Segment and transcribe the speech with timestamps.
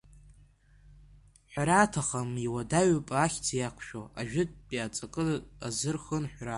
[1.51, 5.23] Ҳәара аҭахым, иуадаҩуп ахьӡ иақәшәо ажәытәтәи аҵакы
[5.67, 6.49] азырхынҳәра.